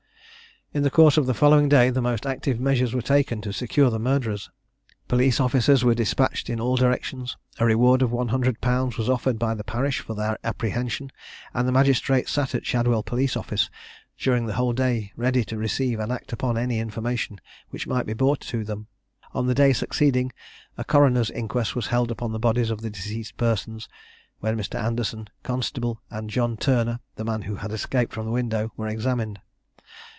[0.73, 3.89] In the course of the following day the most active measures were taken to secure
[3.89, 4.49] the murderers.
[5.09, 9.65] Police officers were despatched in all directions; a reward of 100_l_ was offered by the
[9.65, 11.11] parish for their apprehension,
[11.53, 13.69] and the magistrates sat at Shadwell Police office
[14.17, 17.41] during the whole day, ready to receive and act upon any information
[17.71, 18.87] which might be brought to them.
[19.33, 20.31] On the day succeeding,
[20.77, 23.89] a coroner's inquest was held upon the bodies of the deceased persons,
[24.39, 24.79] when Mr.
[24.81, 29.41] Anderson, constable, and John Turner, the man who had escaped from the window, were examined.